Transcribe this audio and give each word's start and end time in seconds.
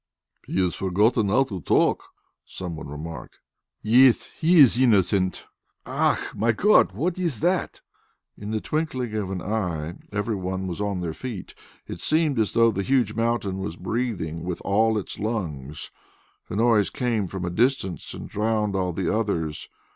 "He 0.47 0.59
has 0.61 0.73
forgotten 0.73 1.29
how 1.29 1.43
to 1.43 1.61
talk," 1.61 2.05
some 2.43 2.75
one 2.75 2.87
remarked. 2.87 3.37
"Yes, 3.83 4.25
he 4.25 4.57
is 4.59 4.75
an 4.75 4.83
innocent. 4.85 5.45
Ah, 5.85 6.31
my 6.33 6.53
God! 6.53 6.93
What 6.93 7.19
is 7.19 7.41
that?" 7.41 7.81
In 8.35 8.49
the 8.49 8.59
twinkling 8.59 9.13
of 9.13 9.29
an 9.29 9.43
eye 9.43 9.93
every 10.11 10.35
one 10.35 10.65
was 10.65 10.81
on 10.81 11.01
their 11.01 11.13
feet. 11.13 11.53
It 11.87 11.99
seemed 12.01 12.39
as 12.39 12.53
though 12.53 12.71
the 12.71 12.81
huge 12.81 13.13
mountain 13.13 13.59
was 13.59 13.75
breathing 13.77 14.43
with 14.43 14.59
all 14.65 14.97
its 14.97 15.19
lungs. 15.19 15.91
The 16.49 16.55
noise 16.55 16.89
came 16.89 17.27
from 17.27 17.45
a 17.45 17.51
distance 17.51 18.11
and 18.15 18.27
drowned 18.27 18.75
all 18.75 18.93
the 18.93 19.15
others. 19.15 19.69